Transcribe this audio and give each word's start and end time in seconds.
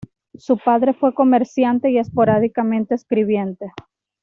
Su 0.35 0.57
padre 0.57 0.95
fue 0.95 1.13
comerciante 1.13 1.91
y 1.91 1.99
esporádicamente 1.99 2.95
escribiente. 2.95 3.71